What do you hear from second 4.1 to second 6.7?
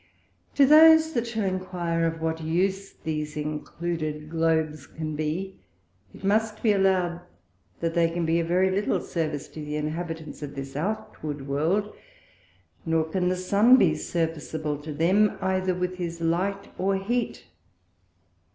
Globes can be, it must